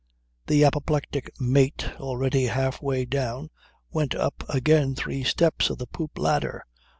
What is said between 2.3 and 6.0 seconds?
half way down, went up again three steps of the